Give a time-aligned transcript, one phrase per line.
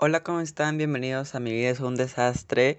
[0.00, 0.78] Hola, ¿cómo están?
[0.78, 2.78] Bienvenidos a Mi vida es un desastre,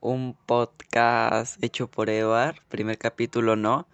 [0.00, 3.86] un podcast hecho por Edward, primer capítulo, ¿no?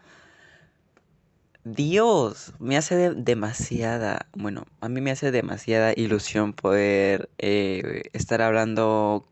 [1.65, 9.27] Dios, me hace demasiada, bueno, a mí me hace demasiada ilusión poder eh, estar hablando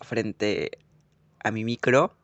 [0.00, 0.78] frente
[1.42, 2.14] a mi micro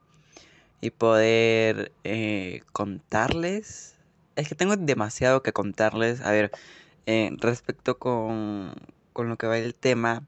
[0.81, 3.97] y poder eh, contarles.
[4.37, 6.21] Es que tengo demasiado que contarles.
[6.21, 6.53] A ver,
[7.07, 8.75] eh, respecto con,
[9.15, 10.27] con lo que va el tema,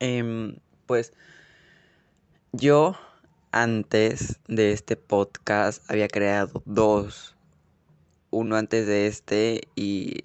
[0.00, 1.14] em, pues
[2.52, 2.96] yo
[3.52, 7.36] antes de este podcast había creado dos.
[8.30, 10.16] Uno antes de este y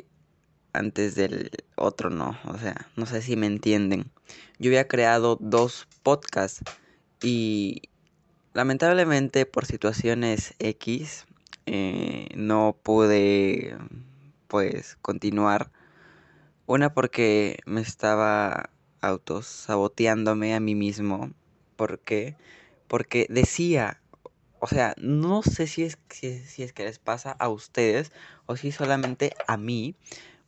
[0.73, 2.37] antes del otro no.
[2.45, 4.11] O sea, no sé si me entienden.
[4.57, 6.63] Yo había creado dos podcasts
[7.21, 7.83] y
[8.53, 11.25] lamentablemente por situaciones X
[11.67, 13.77] eh, no pude
[14.47, 15.71] pues continuar
[16.73, 21.31] una porque me estaba autosaboteándome a mí mismo.
[21.75, 22.35] ¿Por qué?
[22.87, 24.01] Porque decía,
[24.59, 28.11] o sea, no sé si es, si, es que les pasa a ustedes
[28.47, 29.95] o si solamente a mí.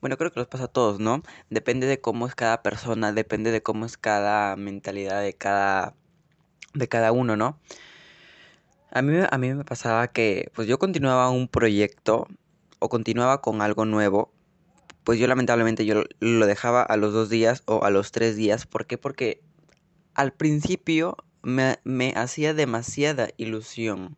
[0.02, 1.22] Bueno, creo que les pasa a todos, ¿no?
[1.52, 5.95] Depende de cómo es cada persona, depende de cómo es cada mentalidad de cada,
[6.73, 7.59] de cada uno, ¿no?
[8.91, 12.28] A mí, a mí me pasaba que, pues yo continuaba un proyecto
[12.80, 14.34] o continuaba con algo nuevo
[15.06, 18.66] pues yo lamentablemente yo lo dejaba a los dos días o a los tres días.
[18.66, 18.98] ¿Por qué?
[18.98, 19.42] Porque
[20.16, 21.78] al principio me,
[22.16, 24.17] hacía demasiada ilusión.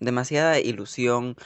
[0.00, 1.36] Demasiada ilusión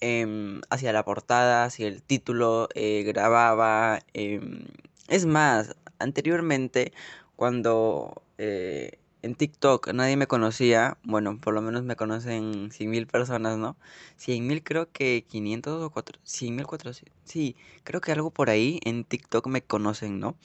[0.00, 4.00] em, hacia la portada, hacia el título, eh, grababa.
[4.12, 4.64] Em,
[5.06, 6.92] es más, anteriormente
[7.36, 13.06] cuando eh, en TikTok nadie me conocía, bueno, por lo menos me conocen 100 mil
[13.06, 13.76] personas, ¿no?
[14.16, 18.50] 100 mil creo que 500 o 4, 100 mil 400, sí, creo que algo por
[18.50, 20.36] ahí en TikTok me conocen, ¿no?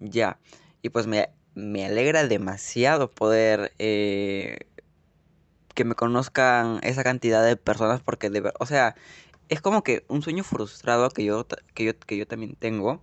[0.00, 0.38] Ya,
[0.82, 4.58] y pues me, me alegra demasiado poder eh,
[5.74, 8.94] que me conozcan esa cantidad de personas porque de o sea,
[9.48, 13.02] es como que un sueño frustrado que yo, que yo, que yo también tengo.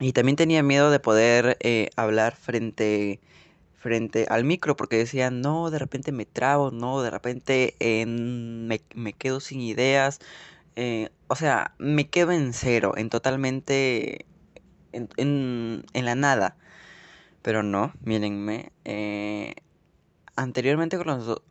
[0.00, 3.20] Y también tenía miedo de poder eh, hablar frente
[3.82, 8.80] frente al micro porque decía, no, de repente me trabo, no, de repente eh, me,
[8.94, 10.20] me, quedo sin ideas.
[10.76, 14.26] Eh, o sea, me quedo en cero, en totalmente,
[14.92, 15.08] en,
[15.92, 16.56] en, la nada.
[17.42, 18.72] Pero no, mírenme.
[18.84, 19.54] Eh,
[20.36, 21.42] anteriormente con los,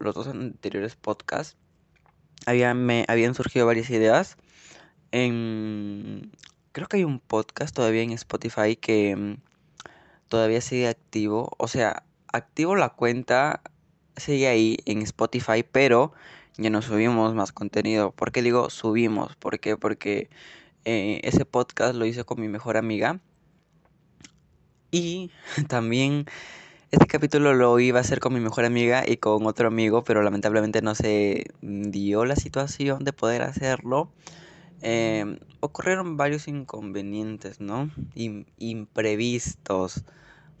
[0.00, 1.56] los dos anteriores podcasts,
[2.46, 4.36] había, me, habían surgido varias ideas.
[5.12, 6.32] En,
[6.72, 9.38] creo que hay un podcast todavía en Spotify que
[10.28, 11.52] todavía sigue activo.
[11.58, 13.62] O sea, activo la cuenta,
[14.16, 16.12] sigue ahí en Spotify, pero
[16.56, 18.12] ya no subimos más contenido.
[18.12, 19.36] ¿Por qué digo subimos?
[19.36, 19.76] ¿Por qué?
[19.76, 20.30] Porque
[20.84, 23.20] eh, ese podcast lo hice con mi mejor amiga.
[24.90, 25.30] Y
[25.68, 26.26] también
[26.92, 30.22] este capítulo lo iba a hacer con mi mejor amiga y con otro amigo, pero
[30.22, 34.10] lamentablemente no se dio la situación de poder hacerlo.
[34.82, 37.90] Em, ocurrieron varios inconvenientes, ¿no?
[38.58, 40.04] imprevistos,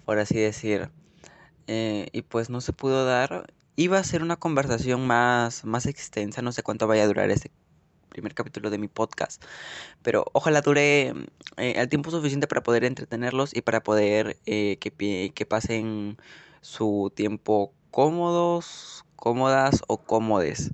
[0.04, 0.90] por así decir.
[1.66, 3.52] Eh, y pues no se pudo dar.
[3.76, 7.50] Iba a ser una conversación más, más extensa, no sé cuánto vaya a durar este
[8.08, 9.44] primer capítulo de mi podcast,
[10.02, 11.08] pero ojalá dure
[11.58, 16.16] eh, el tiempo suficiente para poder entretenerlos y para poder eh, que, que pasen
[16.62, 20.70] su tiempo cómodos, cómodas o cómodes.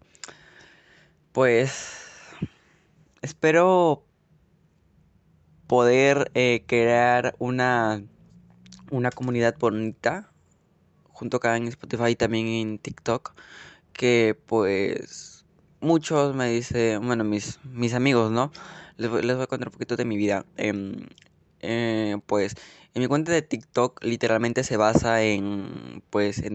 [1.32, 2.11] Pues
[3.22, 4.04] espero
[5.66, 8.04] poder eh, crear una,
[8.90, 10.30] una comunidad bonita
[11.04, 13.34] junto acá en Spotify y también en TikTok
[13.92, 15.44] que pues
[15.80, 18.52] muchos me dicen, bueno, mis, mis amigos, ¿no?
[18.96, 20.44] Les, voy a contar un poquito de mi vida.
[20.56, 21.06] Em,
[21.60, 22.54] eh, pues
[22.94, 26.54] en mi cuenta de TikTok literalmente se basa en pues en,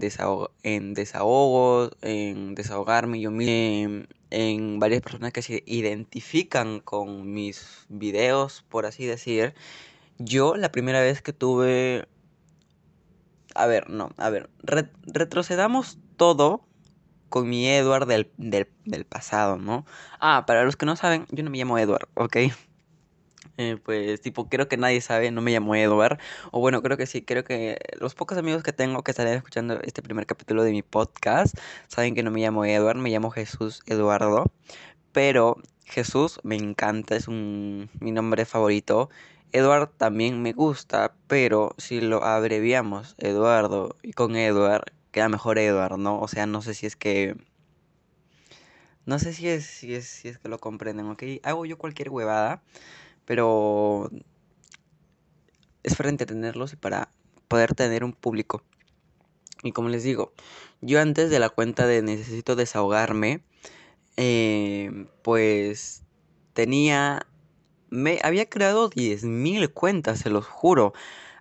[0.63, 8.63] en desahogos, en desahogarme yo mismo, en, varias personas que se identifican con mis videos,
[8.69, 9.53] por así decir.
[10.17, 12.07] Yo la primera vez que tuve...
[13.55, 16.67] A ver, no, a ver, retrocedamos todo
[17.29, 19.85] con mi Edward del, del, del pasado, ¿no?
[20.19, 22.37] Ah, para los que no saben, yo no me llamo Edward, ¿ok?
[23.57, 26.19] Eh, pues tipo, creo que nadie sabe, no me llamo Edward.
[26.51, 29.79] O bueno, creo que sí, creo que los pocos amigos que tengo que estarán escuchando
[29.81, 31.57] este primer capítulo de mi podcast
[31.87, 34.51] saben que no me llamo Edward, me llamo Jesús Eduardo.
[35.11, 39.09] Pero Jesús me encanta, es un, mi nombre favorito.
[39.51, 45.97] Edward también me gusta, pero si lo abreviamos Eduardo y con Edward, queda mejor Edward,
[45.97, 46.19] ¿no?
[46.19, 47.35] O sea, no sé si es que...
[49.05, 51.23] No sé si es, si es, si es que lo comprenden, ¿ok?
[51.43, 52.61] Hago yo cualquier huevada
[53.27, 54.09] pero
[55.83, 57.11] es para entretenerlos y para
[57.49, 58.63] poder tener un público.
[59.63, 60.33] Y como les digo,
[60.81, 63.43] yo antes de la cuenta de necesito desahogarme,
[64.15, 66.03] eh, pues
[66.53, 67.27] tenía,
[67.89, 70.93] me había creado 10.000 cuentas, se los juro.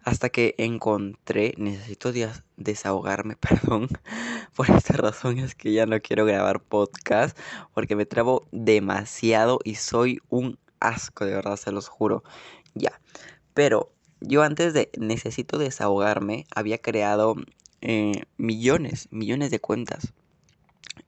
[0.02, 2.12] Hasta que encontré, necesito
[2.56, 3.88] desahogarme, perdón.
[4.54, 7.36] Por esta razón es que ya no quiero grabar podcast.
[7.74, 12.22] Porque me trabo demasiado y soy un asco, de verdad, se los juro.
[12.74, 13.00] Ya.
[13.54, 17.36] Pero yo antes de necesito desahogarme, había creado
[17.80, 20.12] eh, millones, millones de cuentas.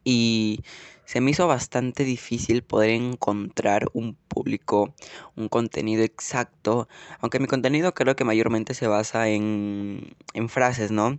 [0.05, 0.61] Y
[1.05, 4.95] se me hizo bastante difícil poder encontrar un público,
[5.37, 6.89] un contenido exacto.
[7.21, 11.19] Aunque mi contenido creo que mayormente se basa en, en frases, ¿no?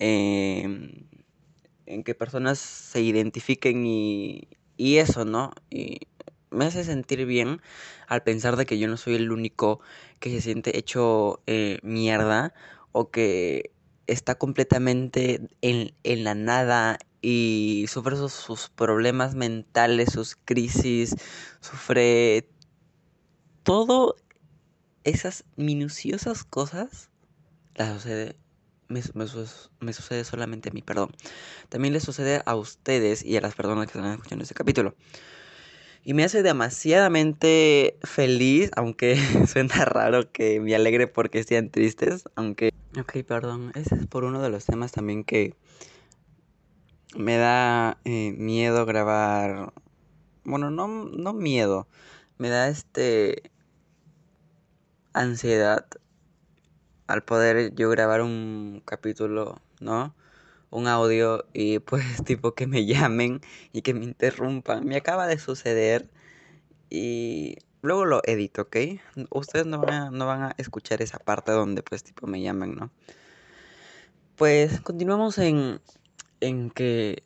[0.00, 1.06] Em,
[1.86, 5.52] en que personas se identifiquen y, y eso, ¿no?
[5.70, 6.08] Y
[6.50, 7.60] me hace sentir bien
[8.06, 9.80] al pensar de que yo no soy el único
[10.18, 12.52] que se siente hecho eh, mierda
[12.92, 13.72] o que
[14.06, 21.14] está completamente en, en la nada y sufre sus, problemas mentales, sus crisis,
[21.60, 22.48] sufre
[23.62, 24.16] todo
[25.04, 27.10] esas minuciosas cosas
[27.74, 28.36] las sucede
[28.88, 31.12] me, me, sucede solamente a mí, perdón.
[31.68, 34.96] También le sucede a ustedes y a las personas que están escuchando este capítulo.
[36.02, 39.16] Y me hace demasiadamente feliz, aunque
[39.46, 42.70] suena raro que me alegre porque estén tristes, aunque...
[42.98, 45.54] Ok, perdón, ese es por uno de los temas también que
[47.16, 49.72] me da eh, miedo grabar.
[50.44, 51.86] Bueno, no, no miedo.
[52.38, 53.50] Me da este.
[55.12, 55.86] ansiedad
[57.06, 60.14] al poder yo grabar un capítulo, ¿no?
[60.70, 63.40] Un audio y pues tipo que me llamen
[63.72, 64.86] y que me interrumpan.
[64.86, 66.08] Me acaba de suceder
[66.90, 68.76] y luego lo edito, ¿ok?
[69.30, 72.74] Ustedes no van a, no van a escuchar esa parte donde pues tipo me llaman,
[72.74, 72.90] ¿no?
[74.36, 75.80] Pues continuamos en
[76.40, 77.22] en que...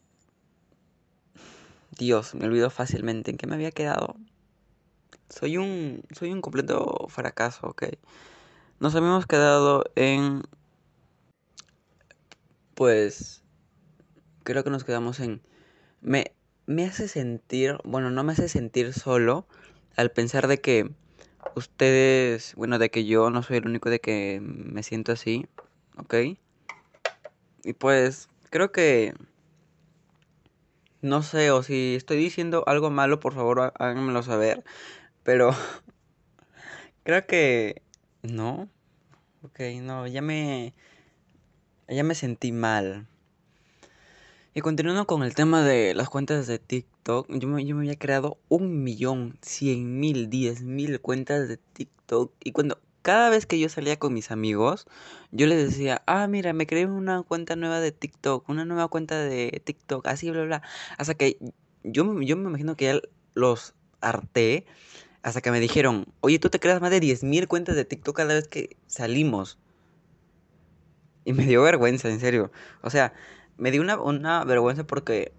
[1.96, 4.17] Dios, me olvido fácilmente en que me había quedado.
[5.29, 7.85] Soy un, soy un completo fracaso, ok.
[8.81, 10.43] Nos habíamos quedado en...
[12.75, 13.43] Pues...
[14.43, 15.41] Creo que nos quedamos en...
[16.00, 16.35] Me,
[16.67, 19.47] me hace sentir, bueno, no me hace sentir solo
[19.97, 20.91] al pensar de que
[21.55, 25.47] ustedes, bueno, de que yo no soy el único de que me siento así,
[25.97, 26.15] ¿ok?
[27.65, 29.15] Y pues creo que...
[31.00, 34.65] No sé, o si estoy diciendo algo malo, por favor háganmelo saber.
[35.23, 35.50] Pero...
[37.05, 37.82] creo que...
[38.23, 38.69] No.
[39.43, 40.75] Ok, no, ya me...
[41.88, 43.06] Ya me sentí mal.
[44.54, 47.98] Y continuando con el tema de las cuentas de TikTok, yo me, yo me había
[47.98, 52.32] creado un millón, cien mil, diez mil cuentas de TikTok.
[52.42, 54.86] Y cuando cada vez que yo salía con mis amigos,
[55.32, 59.19] yo les decía, ah, mira, me creé una cuenta nueva de TikTok, una nueva cuenta
[59.19, 60.62] de TikTok, así, bla, bla.
[60.98, 61.36] Hasta que
[61.82, 63.00] yo, yo me imagino que ya
[63.34, 64.66] los harté,
[65.22, 68.34] hasta que me dijeron, oye, tú te creas más de 10.000 cuentas de TikTok cada
[68.34, 69.58] vez que salimos.
[71.25, 72.50] Y me dio vergüenza, en serio.
[72.82, 73.12] O sea,
[73.56, 75.32] me dio una, una vergüenza porque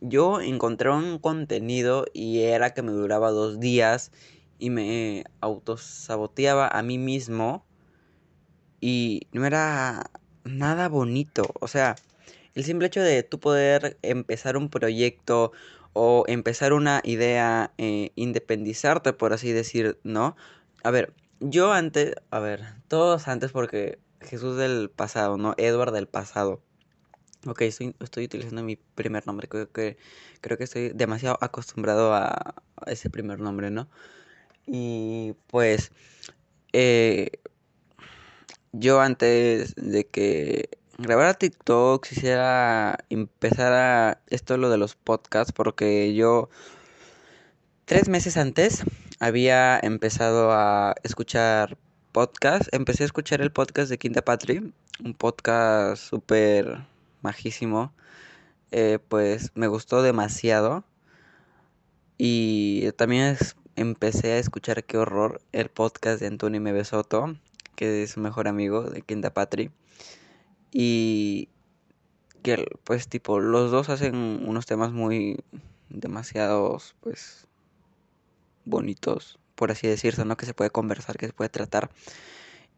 [0.00, 4.12] yo encontré un contenido y era que me duraba dos días
[4.58, 7.64] y me autosaboteaba a mí mismo
[8.80, 10.10] y no era
[10.44, 11.50] nada bonito.
[11.60, 11.96] O sea,
[12.54, 15.52] el simple hecho de tú poder empezar un proyecto
[15.92, 20.36] o empezar una idea, eh, independizarte, por así decir, ¿no?
[20.84, 25.54] A ver, yo antes, a ver, todos antes porque Jesús del pasado, ¿no?
[25.56, 26.62] Edward del pasado.
[27.46, 29.96] Ok, estoy, estoy utilizando mi primer nombre, creo que,
[30.40, 32.54] creo que estoy demasiado acostumbrado a
[32.86, 33.88] ese primer nombre, ¿no?
[34.66, 35.92] Y pues
[36.72, 37.30] eh,
[38.72, 46.14] yo antes de que grabara TikTok quisiera empezar a esto lo de los podcasts porque
[46.14, 46.50] yo
[47.86, 48.84] tres meses antes
[49.20, 51.78] había empezado a escuchar
[52.12, 52.68] podcast.
[52.72, 54.72] Empecé a escuchar el podcast de Quinta Patri,
[55.04, 56.86] un podcast súper
[57.22, 57.92] majísimo.
[58.70, 60.84] Eh, pues me gustó demasiado.
[62.16, 63.36] Y también
[63.76, 67.36] empecé a escuchar Qué Horror, el podcast de Antonio Mebesoto,
[67.76, 69.70] que es su mejor amigo de Quinta Patri.
[70.72, 71.48] Y
[72.42, 75.42] que pues tipo, los dos hacen unos temas muy
[75.88, 77.46] demasiados, pues,
[78.64, 80.36] bonitos, por así decirse, ¿no?
[80.36, 81.90] Que se puede conversar, que se puede tratar.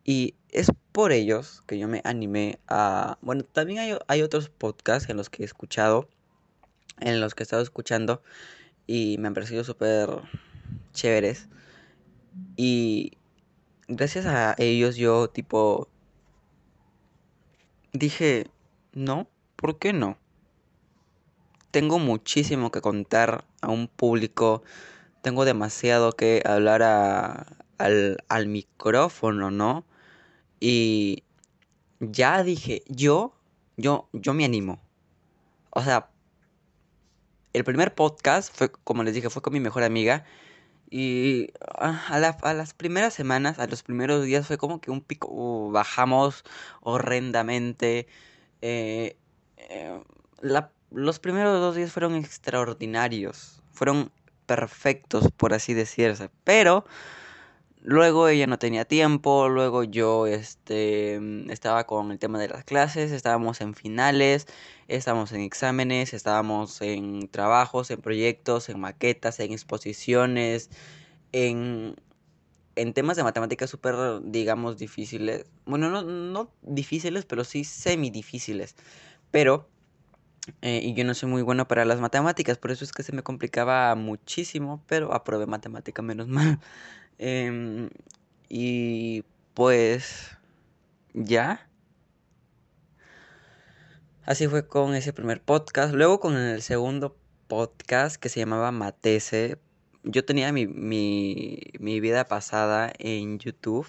[0.02, 3.18] Y es por ellos que yo me animé a...
[3.20, 6.08] Bueno, también hay, hay otros podcasts en los que he escuchado,
[6.98, 8.22] en los que he estado escuchando,
[8.86, 10.08] y me han parecido súper
[10.94, 11.50] chéveres.
[12.56, 13.12] Y
[13.86, 15.86] gracias a ellos yo tipo
[17.92, 18.46] dije,
[18.94, 20.16] no, ¿por qué no?
[21.72, 24.62] Tengo muchísimo que contar a un público,
[25.22, 26.82] tengo demasiado que hablar
[27.78, 29.84] al, al micrófono, ¿no?
[30.60, 31.24] Y
[32.00, 33.34] ya dije, yo,
[33.76, 34.80] yo, yo me animo.
[35.70, 36.10] O sea,
[37.52, 40.24] el primer podcast fue, como les dije, fue con mi mejor amiga.
[40.90, 45.28] Y ah, a, las primeras semanas, a los primeros días fue como que un pico,
[45.30, 46.44] uh, bajamos
[46.80, 48.08] horrendamente.
[48.62, 49.16] Eh,
[49.56, 50.00] eh,
[50.90, 54.10] los primeros dos días fueron extraordinarios, fueron
[54.50, 56.28] perfectos, por así decirse.
[56.42, 56.84] Pero
[57.82, 61.20] luego ella no tenía tiempo, luego yo este,
[61.52, 64.48] estaba con el tema de las clases, estábamos en finales,
[64.88, 70.68] estábamos en exámenes, estábamos en trabajos, en proyectos, en maquetas, en exposiciones,
[71.30, 71.94] en,
[72.74, 75.46] en temas de matemáticas súper, digamos, difíciles.
[75.64, 78.74] Bueno, no, no difíciles, pero sí semi difíciles.
[79.30, 79.68] Pero,
[80.62, 83.12] eh, y yo no soy muy bueno para las matemáticas, por eso es que se
[83.12, 86.60] me complicaba muchísimo, pero aprobé matemática menos mal.
[87.18, 87.90] Em,
[88.48, 90.36] y pues
[91.14, 91.68] ya.
[94.24, 95.94] Así fue con ese primer podcast.
[95.94, 97.16] Luego con el segundo
[97.48, 99.58] podcast que se llamaba Matese.
[100.04, 103.86] Yo tenía mi, mi, mi vida pasada en YouTube.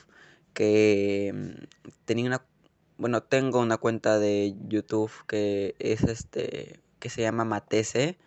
[0.53, 1.55] Que em,
[2.05, 2.45] tenía una...
[3.01, 6.79] Bueno, tengo una cuenta de YouTube que es este...
[6.99, 8.19] Que se llama Matese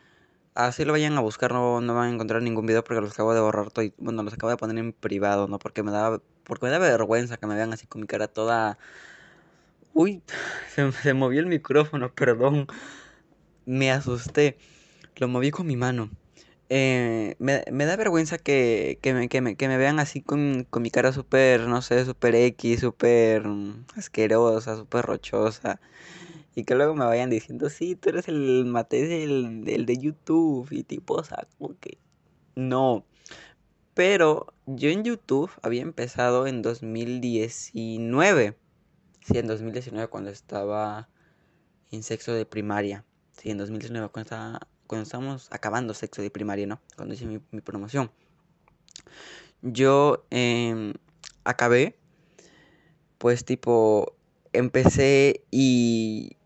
[0.55, 3.35] así lo vayan a buscar, no, no van a encontrar ningún video porque los acabo
[3.35, 5.61] de borrar todo bueno, los acabo de poner en privado, ¿no?
[5.61, 8.79] Porque me da, porque me da vergüenza que me vean así con mi cara toda...
[9.93, 10.23] Uy,
[11.03, 12.67] se movió el micrófono, perdón.
[13.67, 14.59] Me asusté.
[15.17, 16.11] Lo moví con mi mano.
[16.71, 20.65] Eh, me, me, da vergüenza que, que, me, que, me, que me vean así con,
[20.71, 23.45] con mi cara súper, no sé, súper X, súper
[23.97, 25.81] asquerosa, súper rochosa.
[26.55, 30.69] Y que luego me vayan diciendo, sí, tú eres el mate el, de YouTube.
[30.71, 31.99] Y tipo, o sea, como que.
[32.55, 33.05] No.
[33.95, 38.57] Pero yo en YouTube había empezado en 2019.
[39.21, 41.09] Sí, en 2019 cuando estaba
[41.91, 43.05] en sexo de primaria.
[43.33, 46.81] Sí, en 2019 cuando, estaba, cuando estábamos acabando sexo de primaria, ¿no?
[46.97, 48.11] Cuando hice mi, promoción.
[49.63, 50.95] Yo em,
[51.45, 51.97] acabé,
[53.19, 54.15] pues tipo,
[54.53, 56.37] empecé y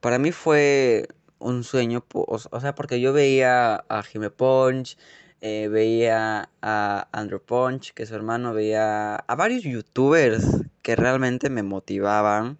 [0.00, 1.08] para mí fue
[1.38, 4.96] un sueño, o, sea, porque yo veía a Jime Punch,
[5.40, 10.44] eh, veía a Andrew Punch, que es su hermano, veía a varios youtubers
[10.82, 12.58] que realmente me motivaban,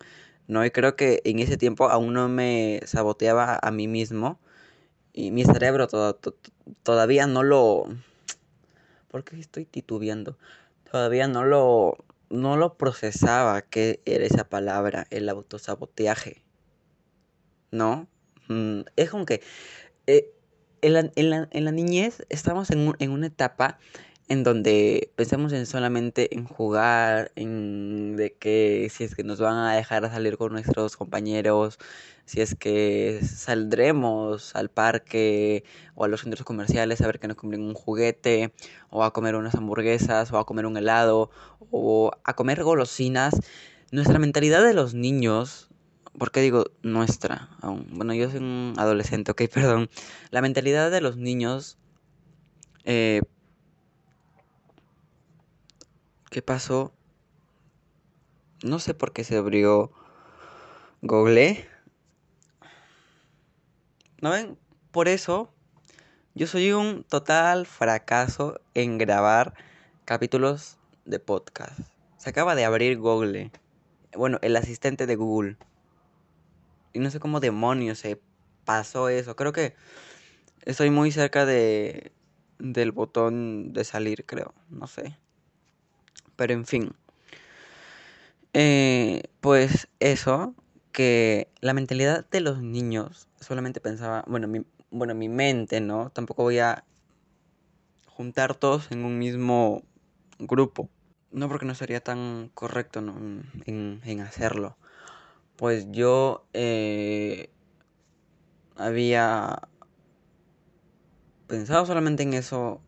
[0.48, 0.64] ¿no?
[0.64, 4.40] Y creo que en ese tiempo aún no me saboteaba a mí mismo
[5.12, 5.88] y mi cerebro
[6.82, 7.86] todavía no lo...
[9.08, 10.38] ¿Por qué estoy titubeando?
[10.90, 11.98] Todavía no lo,
[12.30, 16.42] no lo procesaba que era esa palabra, el autosaboteaje.
[17.72, 18.06] ¿no?
[18.48, 19.42] Mm, es como que
[20.06, 20.30] eh,
[20.82, 23.78] en, la, en, la, en, la, niñez estamos en, en, una etapa
[24.32, 29.56] en donde pensamos en solamente en jugar, en de que si es que nos van
[29.58, 31.78] a dejar salir con nuestros compañeros,
[32.24, 37.36] si es que saldremos al parque o a los centros comerciales a ver que nos
[37.36, 38.54] compren un juguete,
[38.88, 41.30] o a comer unas hamburguesas, o a comer un helado,
[41.70, 43.34] o a comer golosinas.
[43.90, 45.68] Nuestra mentalidad de los niños
[46.18, 47.48] ¿Por qué digo nuestra?
[47.62, 47.86] Aún?
[47.90, 49.90] Bueno, yo soy un adolescente, ok, perdón.
[50.30, 51.78] La mentalidad de los niños...
[52.84, 53.22] Eh,
[56.32, 56.94] ¿Qué pasó?
[58.64, 59.92] No sé por qué se abrió
[61.02, 61.68] Google.
[64.22, 64.56] ¿No ven?
[64.92, 65.52] Por eso
[66.34, 69.52] yo soy un total fracaso en grabar
[70.06, 71.78] capítulos de podcast.
[72.16, 73.50] Se acaba de abrir Google.
[74.16, 75.58] Bueno, el asistente de Google.
[76.94, 78.18] Y no sé cómo demonios se
[78.64, 79.36] pasó eso.
[79.36, 79.74] Creo que
[80.62, 82.10] estoy muy cerca de
[82.58, 84.54] del botón de salir, creo.
[84.70, 85.18] No sé.
[86.36, 86.92] Pero en fin.
[88.54, 90.54] Eh, pues eso,
[90.92, 96.10] que la mentalidad de los niños solamente pensaba, bueno, mi, bueno, mi mente, ¿no?
[96.10, 96.84] Tampoco voy a
[98.06, 99.82] juntar todos en un mismo
[100.38, 100.90] grupo.
[101.30, 104.76] No porque no sería tan correcto en, en hacerlo
[105.62, 107.48] pues yo eh,
[108.76, 109.68] había
[111.46, 112.80] pensado solamente en eso.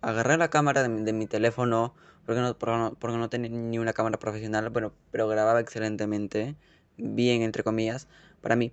[0.00, 1.94] Agarré la cámara de mi, teléfono,
[2.26, 2.56] porque no,
[2.98, 6.56] porque no, tenía ni una cámara profesional, bueno, pero grababa excelentemente,
[6.96, 8.08] bien entre comillas,
[8.40, 8.72] para mí.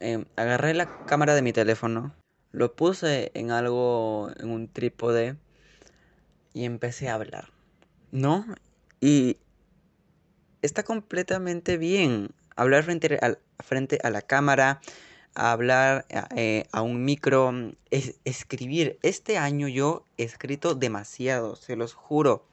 [0.00, 2.14] Em, agarré la cámara de mi teléfono,
[2.52, 5.36] lo puse en algo, en un trípode,
[6.52, 7.50] y empecé a hablar,
[8.12, 8.46] ¿no?
[9.00, 9.38] Y
[10.62, 14.80] está completamente bien hablar frente a, frente a la cámara,
[15.34, 17.52] hablar eh, a un micro,
[17.90, 18.98] es, escribir.
[19.02, 22.44] Este año yo he escrito demasiado, se los juro.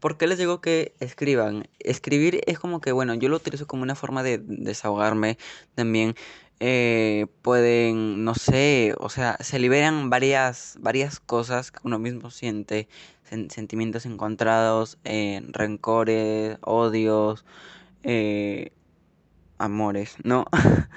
[0.00, 1.68] ¿Por qué les digo que escriban?
[1.78, 5.38] Escribir es como que, bueno, yo lo utilizo como una forma de desahogarme
[5.74, 6.14] también.
[6.60, 12.88] Eh, pueden, no sé, o sea, se liberan varias, varias cosas que uno mismo siente,
[13.24, 17.44] sentimientos encontrados, eh, rencores, odios,
[18.04, 18.72] eh,
[19.58, 20.46] amores, ¿no?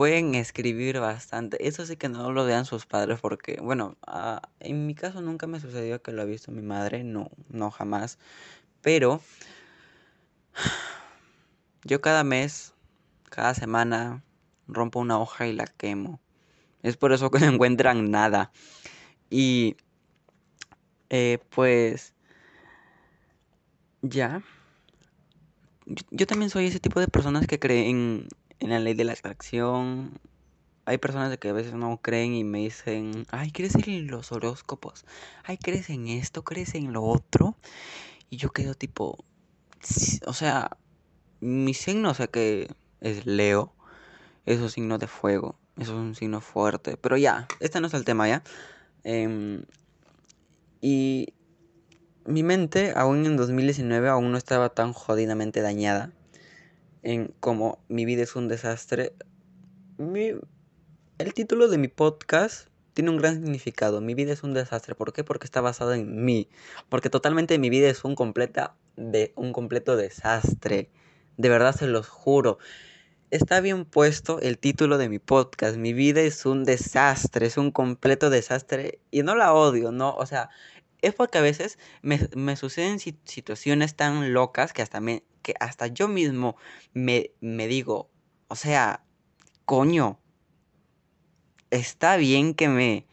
[0.00, 1.68] pueden escribir bastante.
[1.68, 5.46] Eso sí que no lo vean sus padres porque, bueno, ah, en mi caso nunca
[5.46, 8.18] me sucedió que lo ha visto mi madre, no, no jamás.
[8.80, 9.20] Pero
[11.84, 12.72] yo cada mes
[13.28, 14.24] cada semana
[14.66, 16.18] rompo una hoja y la quemo.
[16.82, 18.52] Es por eso que no encuentran nada.
[19.28, 19.76] Y
[21.10, 22.14] eh, pues
[24.00, 24.42] ya.
[26.10, 28.28] Yo, también soy ese tipo de personas que creen
[28.60, 30.18] en la ley de la atracción.
[30.84, 35.04] Hay personas que a veces no creen y me dicen, ay, ¿crees en los horóscopos?
[35.44, 36.42] Ay, ¿crees en esto?
[36.44, 37.56] ¿Crees en lo otro?
[38.28, 39.24] Y yo quedo tipo,
[40.26, 40.76] o sea,
[41.40, 42.68] mi signo, o sea que
[43.00, 43.74] es Leo.
[44.46, 45.56] Es un signo de fuego.
[45.76, 46.96] Eso es un signo fuerte.
[46.96, 48.42] Pero ya, este no es el tema ya.
[49.04, 49.64] Em,
[50.80, 51.34] y
[52.24, 56.12] mi mente, aún en 2019, aún no estaba tan jodidamente dañada.
[57.02, 59.14] En como mi vida es un desastre.
[59.98, 64.00] el título de mi podcast tiene un gran significado.
[64.00, 64.94] Mi vida es un desastre.
[64.94, 65.24] ¿Por qué?
[65.24, 66.48] Porque está basado en mí.
[66.88, 70.90] Porque totalmente mi vida es un, completa de, un completo desastre.
[71.36, 72.58] De verdad se los juro
[73.30, 75.76] está bien puesto el título de mi podcast.
[75.76, 79.00] Mi vida es un desastre, es un completo desastre.
[79.10, 80.14] Y no la odio, ¿no?
[80.14, 80.50] O sea,
[81.02, 86.08] es porque a veces me, suceden situaciones tan locas que hasta, me, que hasta yo
[86.08, 86.56] mismo
[86.92, 88.10] me, me digo,
[88.48, 89.04] o sea,
[89.64, 90.18] coño,
[91.70, 93.06] está bien que me...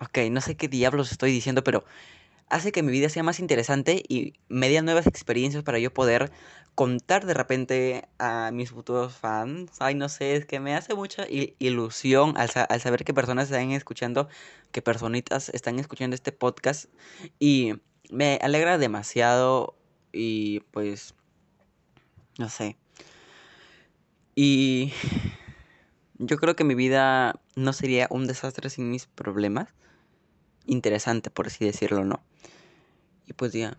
[0.00, 1.84] Ok, no sé qué diablos estoy diciendo, pero
[2.48, 6.30] hace que mi vida sea más interesante y me dé nuevas experiencias para yo poder
[6.74, 9.72] contar de repente a mis futuros fans.
[9.80, 14.28] Ay, no sé, es que me hace mucha ilusión al, saber que personas están escuchando,
[14.72, 16.86] que personitas están escuchando este podcast
[17.38, 17.74] y
[18.10, 19.76] me alegra demasiado
[20.12, 21.14] y pues,
[22.38, 22.76] no sé.
[24.34, 24.92] Y
[26.18, 29.68] yo creo que mi vida no sería un desastre sin mis problemas.
[30.66, 32.22] Interesante, por así decirlo, ¿no?
[33.26, 33.78] Y pues ya.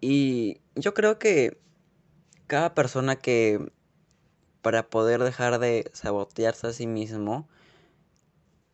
[0.00, 1.60] Y yo creo que
[2.46, 3.72] cada persona que
[4.62, 7.48] para poder dejar de sabotearse a sí mismo,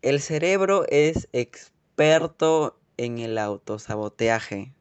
[0.02, 4.74] el cerebro es experto en el autosaboteaje.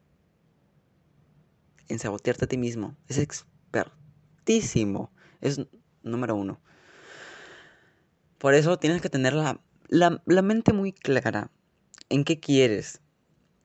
[1.88, 2.96] En sabotearte a ti mismo.
[3.08, 5.10] Es expertísimo.
[5.40, 5.60] Es
[6.02, 6.60] número uno.
[8.38, 11.50] Por eso tienes que tener la, la mente muy clara.
[12.08, 13.00] ¿En qué quieres?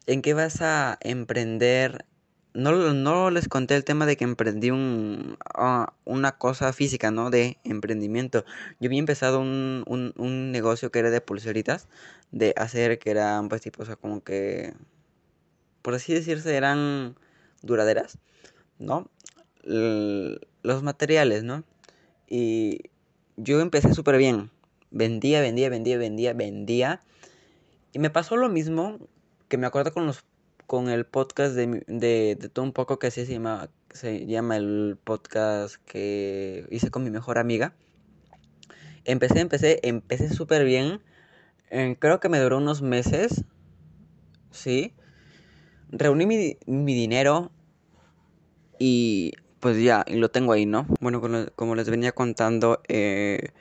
[0.05, 2.05] ¿En qué vas a emprender?
[2.53, 7.29] No, no les conté el tema de que emprendí un, ah, una cosa física, ¿no?
[7.29, 8.43] De emprendimiento.
[8.79, 11.87] Yo había empezado un, un, un negocio que era de pulseritas,
[12.31, 14.73] de hacer que eran, pues, tipo, o sea, como que,
[15.83, 17.15] por así decirse, eran
[17.61, 18.17] duraderas,
[18.79, 19.09] ¿no?
[19.63, 21.63] los materiales, ¿no?
[22.27, 22.89] Y
[23.37, 24.49] yo empecé súper bien.
[24.91, 27.01] Vendía, vendía, vendía, vendía, vendía.
[27.91, 28.99] Y me pasó lo mismo
[29.47, 30.23] que me acuerdo con los
[30.69, 34.55] con el podcast de, de, de todo un poco que así se llama, se llama
[34.55, 37.73] el podcast que hice con mi mejor amiga.
[39.03, 41.01] Empecé, empecé, empecé súper bien.
[41.97, 43.45] creo que me duró unos meses.
[44.51, 44.93] Sí.
[45.89, 47.51] Reuní mi, mi dinero
[48.77, 50.85] y pues ya, y lo tengo ahí, ¿no?
[51.01, 51.19] Bueno,
[51.55, 53.53] como, les venía contando, eh,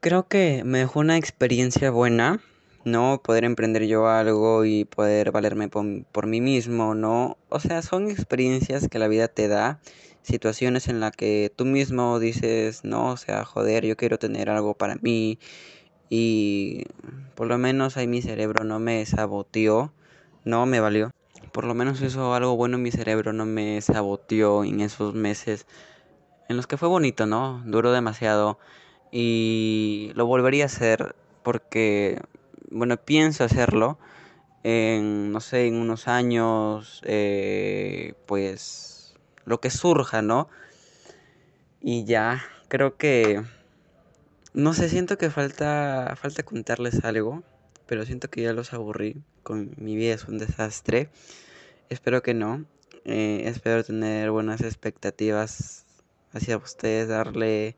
[0.00, 2.40] creo que me dejó una experiencia buena
[2.88, 3.22] ¿no?
[3.22, 7.36] Poder emprender yo algo y poder valerme por, mí mismo, ¿no?
[7.48, 9.80] O sea, son experiencias que la vida te da,
[10.22, 14.74] situaciones en las que tú mismo dices, no, o sea, joder, yo quiero tener algo
[14.74, 15.38] para mí
[16.10, 16.84] y
[17.34, 19.92] por lo menos ahí mi cerebro no me saboteó,
[20.44, 21.10] no me valió.
[21.52, 25.66] Por lo menos hizo algo bueno en mi cerebro, no me saboteó en esos meses
[26.48, 27.62] en los que fue bonito, ¿no?
[27.66, 28.58] Duró demasiado
[29.10, 32.20] y lo volvería a hacer porque
[32.70, 33.98] bueno, pienso hacerlo
[34.62, 40.48] en, no sé, en unos años, eh, pues, lo que surja, ¿no?
[41.80, 43.42] Y ya, creo que,
[44.52, 47.42] no sé, siento que falta, falta contarles algo
[47.88, 51.08] pero siento que ya los aburrí con mi vida es un desastre.
[51.88, 52.66] Espero que no.
[53.06, 55.86] Eh, espero tener buenas expectativas
[56.32, 57.74] hacia ustedes, darle...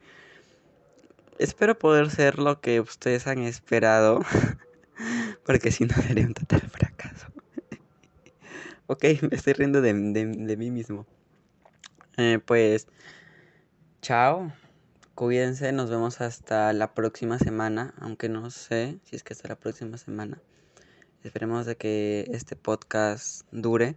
[1.39, 4.21] Espero poder ser lo que ustedes han esperado,
[5.45, 7.27] porque si no sería un total fracaso.
[8.87, 11.07] ok, me estoy riendo de, mí mismo.
[12.17, 12.87] Eh, pues,
[14.03, 14.53] chao,
[15.15, 19.57] cuídense, nos vemos hasta la próxima semana, aunque no sé si es que hasta la
[19.57, 20.41] próxima semana.
[21.23, 23.97] Esperemos de que este podcast dure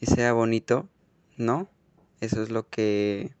[0.00, 0.88] y sea bonito,
[1.36, 1.70] ¿no?
[2.20, 3.32] Eso es lo que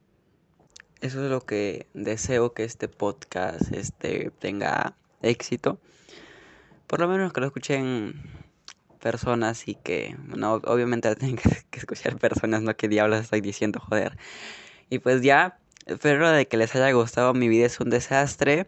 [1.00, 5.78] eso es lo que deseo que este podcast este tenga éxito.
[6.86, 8.20] Por lo menos que lo escuchen
[9.00, 14.16] personas y que no obviamente tienen que escuchar personas, no que diablos estoy diciendo, joder.
[14.90, 18.66] Y pues ya espero de que les haya gustado mi vida es un desastre.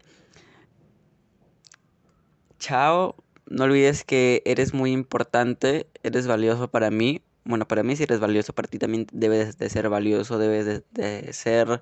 [2.59, 3.15] Chao
[3.49, 7.21] no olvides que eres muy importante, eres valioso para mí.
[7.45, 11.33] Bueno, para mí si eres valioso, para ti también debes de ser valioso, debes de,
[11.33, 11.81] ser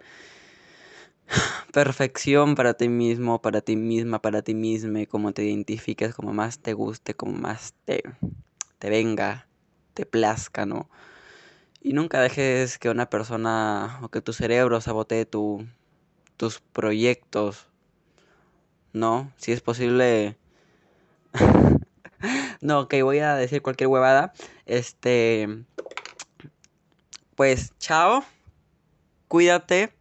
[1.74, 6.60] perfección para ti mismo, para ti misma, para ti misma, como te identifiques, como más
[6.60, 8.04] te guste, como más te,
[8.80, 9.48] te venga,
[9.94, 10.90] te plazca, ¿no?
[11.82, 15.68] Y nunca dejes que una persona o que tu cerebro sabotee tu,
[16.38, 17.68] tus proyectos,
[18.94, 19.32] ¿no?
[19.38, 20.38] Si es posible
[22.62, 24.34] no, ok, voy a decir cualquier huevada.
[24.66, 25.66] Este.
[27.36, 28.24] Pues, chao.
[29.28, 29.95] Cuídate.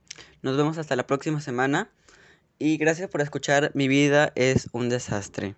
[0.45, 1.89] Nos vemos hasta la próxima semana.
[2.59, 3.71] Y gracias por escuchar.
[3.73, 5.55] Mi vida es un desastre.